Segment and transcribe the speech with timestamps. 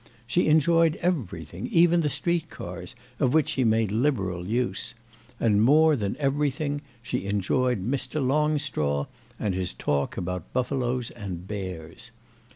[0.25, 4.95] She enjoyed everything, even the street cars, of which she made liberal use;
[5.39, 8.19] and more than everything she enjoyed Mr.
[8.19, 9.05] Longstraw
[9.39, 12.09] and his talk about buffaloes and bears.